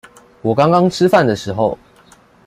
[0.41, 1.77] 我剛剛吃飯的時候